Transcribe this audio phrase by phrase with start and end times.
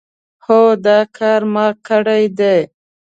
[0.45, 2.57] هو دا کار ما کړی دی.